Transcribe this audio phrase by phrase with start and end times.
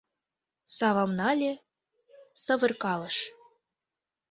[0.77, 1.51] Савам нале,
[2.43, 3.15] савыркалыш